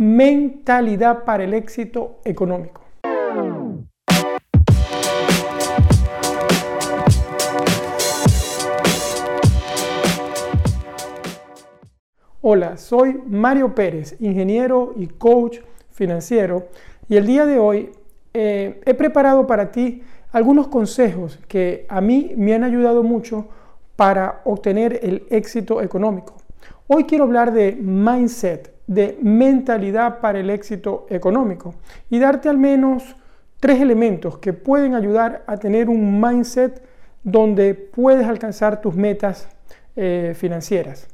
[0.00, 2.80] mentalidad para el éxito económico.
[12.40, 15.58] Hola, soy Mario Pérez, ingeniero y coach
[15.90, 16.68] financiero,
[17.06, 17.90] y el día de hoy
[18.32, 23.48] eh, he preparado para ti algunos consejos que a mí me han ayudado mucho
[23.96, 26.40] para obtener el éxito económico.
[26.86, 31.76] Hoy quiero hablar de mindset, de mentalidad para el éxito económico
[32.10, 33.14] y darte al menos
[33.60, 36.82] tres elementos que pueden ayudar a tener un mindset
[37.22, 39.48] donde puedes alcanzar tus metas
[39.94, 41.06] eh, financieras.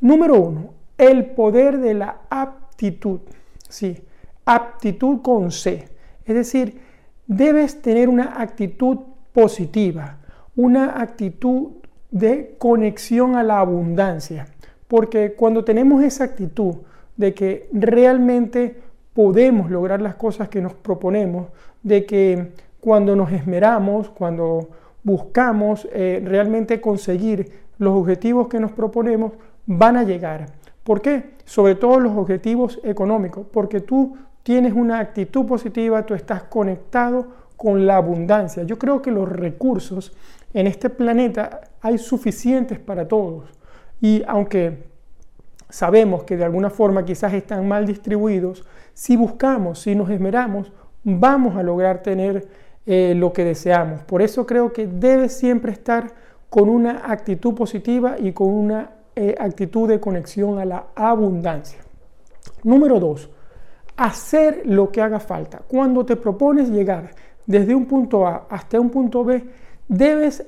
[0.00, 3.20] Número uno, el poder de la aptitud.
[3.68, 4.02] Sí,
[4.44, 5.88] aptitud con C.
[6.24, 6.80] Es decir,
[7.28, 8.98] debes tener una actitud
[9.32, 10.18] positiva,
[10.56, 11.68] una actitud
[12.10, 14.48] de conexión a la abundancia.
[14.88, 16.78] Porque cuando tenemos esa actitud
[17.16, 18.76] de que realmente
[19.12, 21.48] podemos lograr las cosas que nos proponemos,
[21.82, 24.68] de que cuando nos esmeramos, cuando
[25.02, 29.32] buscamos eh, realmente conseguir los objetivos que nos proponemos,
[29.66, 30.46] van a llegar.
[30.82, 31.34] ¿Por qué?
[31.44, 37.26] Sobre todo los objetivos económicos, porque tú tienes una actitud positiva, tú estás conectado
[37.56, 38.64] con la abundancia.
[38.64, 40.12] Yo creo que los recursos
[40.52, 43.44] en este planeta hay suficientes para todos.
[44.00, 44.91] Y aunque
[45.72, 50.70] sabemos que de alguna forma quizás están mal distribuidos, si buscamos, si nos esmeramos,
[51.02, 52.46] vamos a lograr tener
[52.84, 54.02] eh, lo que deseamos.
[54.02, 56.12] Por eso creo que debes siempre estar
[56.50, 61.78] con una actitud positiva y con una eh, actitud de conexión a la abundancia.
[62.62, 63.30] Número dos,
[63.96, 65.62] hacer lo que haga falta.
[65.66, 67.10] Cuando te propones llegar
[67.46, 69.42] desde un punto A hasta un punto B,
[69.88, 70.44] debes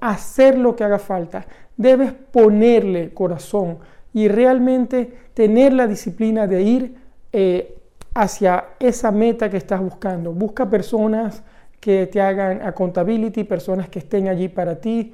[0.00, 1.44] hacer lo que haga falta,
[1.76, 3.78] debes ponerle corazón
[4.14, 6.94] y realmente tener la disciplina de ir
[7.32, 7.76] eh,
[8.14, 10.32] hacia esa meta que estás buscando.
[10.32, 11.42] Busca personas
[11.80, 15.12] que te hagan accountability, personas que estén allí para ti,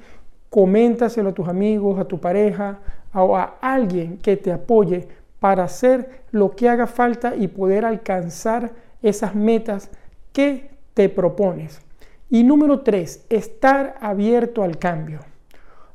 [0.49, 2.79] coméntaselo a tus amigos, a tu pareja
[3.13, 5.07] o a alguien que te apoye
[5.39, 9.89] para hacer lo que haga falta y poder alcanzar esas metas
[10.31, 11.81] que te propones.
[12.29, 15.19] Y número tres, estar abierto al cambio.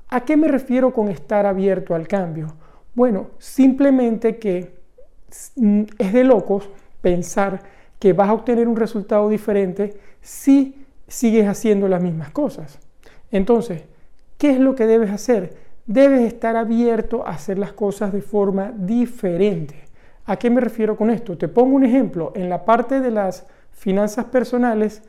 [0.09, 2.49] ¿A qué me refiero con estar abierto al cambio?
[2.97, 4.75] Bueno, simplemente que
[5.99, 6.69] es de locos
[7.01, 7.63] pensar
[8.01, 12.81] que vas a obtener un resultado diferente si sigues haciendo las mismas cosas.
[13.31, 13.85] Entonces,
[14.39, 15.57] ¿Qué es lo que debes hacer?
[15.87, 19.77] Debes estar abierto a hacer las cosas de forma diferente.
[20.27, 21.39] ¿A qué me refiero con esto?
[21.39, 22.33] Te pongo un ejemplo.
[22.35, 25.03] En la parte de las finanzas personales,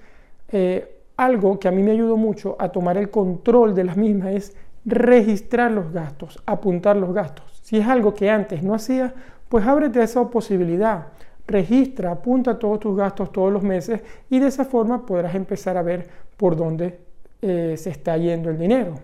[0.49, 4.33] eh, algo que a mí me ayudó mucho a tomar el control de las mismas
[4.33, 4.55] es
[4.85, 7.46] registrar los gastos, apuntar los gastos.
[7.67, 9.13] Si es algo que antes no hacía,
[9.49, 11.07] pues ábrete a esa posibilidad.
[11.45, 15.81] Registra, apunta todos tus gastos todos los meses y de esa forma podrás empezar a
[15.81, 16.07] ver
[16.37, 16.97] por dónde
[17.41, 18.95] eh, se está yendo el dinero.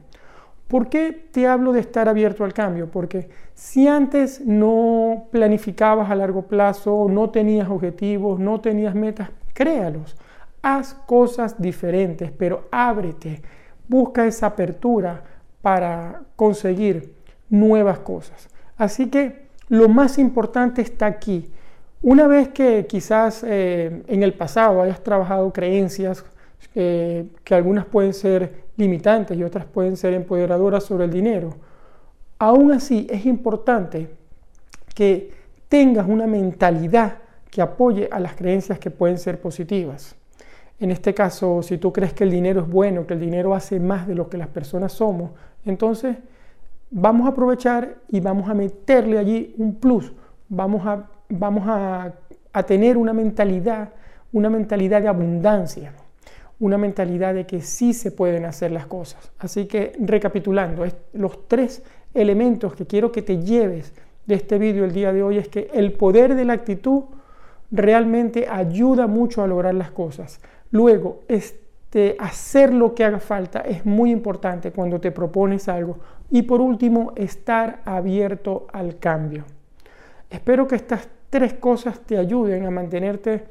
[0.69, 2.89] ¿Por qué te hablo de estar abierto al cambio?
[2.89, 10.15] Porque si antes no planificabas a largo plazo, no tenías objetivos, no tenías metas, créalos.
[10.61, 13.41] Haz cosas diferentes, pero ábrete.
[13.89, 15.21] Busca esa apertura
[15.61, 17.13] para conseguir
[17.49, 18.52] nuevas cosas.
[18.77, 21.49] Así que lo más importante está aquí.
[22.01, 26.25] Una vez que quizás eh, en el pasado hayas trabajado creencias,
[26.75, 31.55] eh, que algunas pueden ser limitantes y otras pueden ser empoderadoras sobre el dinero.
[32.39, 34.09] Aún así, es importante
[34.93, 35.31] que
[35.69, 37.19] tengas una mentalidad
[37.49, 40.15] que apoye a las creencias que pueden ser positivas.
[40.79, 43.79] En este caso, si tú crees que el dinero es bueno, que el dinero hace
[43.79, 45.31] más de lo que las personas somos,
[45.65, 46.17] entonces
[46.93, 50.13] vamos a aprovechar y vamos a meterle allí un plus.
[50.47, 52.13] Vamos a, vamos a,
[52.67, 53.89] tener una mentalidad,
[54.31, 55.93] una mentalidad de abundancia
[56.59, 59.33] una mentalidad de que sí se pueden hacer las cosas.
[59.37, 61.83] Así que recapitulando, los tres
[62.13, 63.91] elementos que quiero que te lleves
[64.27, 67.03] de este vídeo el día de hoy es que el poder de la actitud
[67.69, 70.39] realmente ayuda mucho a lograr las cosas.
[70.71, 71.23] Luego,
[71.93, 75.99] este, hacer lo que haga falta es muy importante cuando te propones algo.
[76.31, 79.43] Y por último, estar abierto al cambio.
[80.27, 83.43] Espero que estas tres cosas te ayuden a mantenerte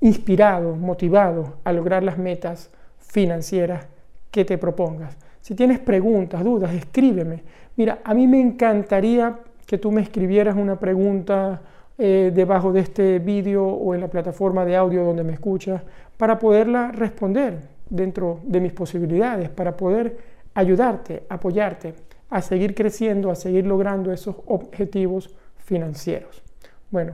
[0.00, 3.86] inspirado, motivado a lograr las metas financieras
[4.30, 5.14] que te propongas.
[5.42, 7.42] Si tienes preguntas, dudas, escríbeme.
[7.76, 11.60] Mira, a mí me encantaría que tú me escribieras una pregunta
[11.98, 15.82] eh, debajo de este vídeo o en la plataforma de audio donde me escuchas
[16.16, 20.16] para poderla responder dentro de mis posibilidades, para poder
[20.54, 21.94] ayudarte, apoyarte
[22.30, 26.42] a seguir creciendo, a seguir logrando esos objetivos financieros.
[26.90, 27.12] Bueno,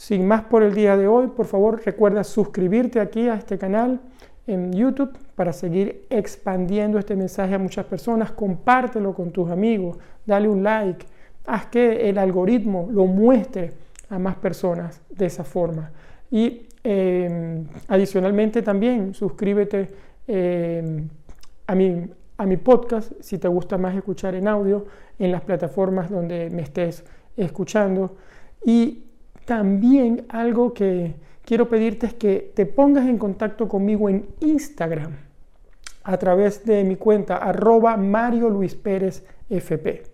[0.00, 4.00] Sin más por el día de hoy, por favor recuerda suscribirte aquí a este canal
[4.46, 8.32] en YouTube para seguir expandiendo este mensaje a muchas personas.
[8.32, 11.04] Compártelo con tus amigos, dale un like,
[11.44, 13.74] haz que el algoritmo lo muestre
[14.08, 15.90] a más personas de esa forma.
[16.30, 19.88] Y em, adicionalmente también suscríbete
[20.26, 21.08] em,
[21.66, 22.06] a, mi,
[22.36, 24.86] a mi podcast si te gusta más escuchar en audio
[25.18, 27.04] en las plataformas donde me estés
[27.36, 28.16] escuchando.
[28.64, 29.04] Y
[29.44, 35.16] también algo que quiero pedirte es que te pongas en contacto conmigo en Instagram
[36.02, 40.04] a través de mi cuenta arroba Mario Luis Pérez FP,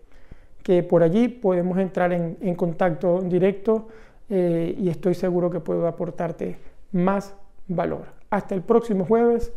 [0.62, 3.88] que por allí podemos entrar en, en contacto directo
[4.28, 6.58] eh, y estoy seguro que puedo aportarte
[6.92, 7.34] más
[7.68, 8.06] valor.
[8.30, 9.52] Hasta el próximo jueves.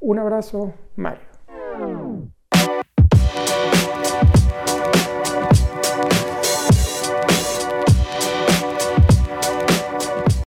[0.00, 1.34] Un abrazo, Mario.